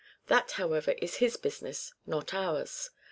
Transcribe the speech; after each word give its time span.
That, 0.29 0.53
however, 0.53 0.95
is 0.97 1.17
his 1.17 1.37
business, 1.37 1.93
not 2.07 2.33
ours. 2.33 2.89